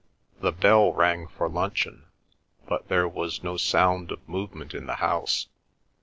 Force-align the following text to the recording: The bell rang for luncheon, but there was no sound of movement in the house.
The 0.39 0.51
bell 0.51 0.91
rang 0.93 1.27
for 1.27 1.47
luncheon, 1.47 2.07
but 2.67 2.87
there 2.87 3.07
was 3.07 3.43
no 3.43 3.55
sound 3.55 4.09
of 4.11 4.27
movement 4.27 4.73
in 4.73 4.87
the 4.87 4.95
house. 4.95 5.45